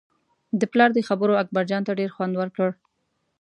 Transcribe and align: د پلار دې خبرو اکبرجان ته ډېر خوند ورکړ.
د 0.59 0.61
پلار 0.71 0.89
دې 0.93 1.01
خبرو 1.09 1.39
اکبرجان 1.43 1.81
ته 1.87 1.91
ډېر 1.99 2.09
خوند 2.15 2.33
ورکړ. 2.37 2.69